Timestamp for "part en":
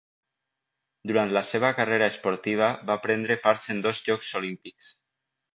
3.47-3.87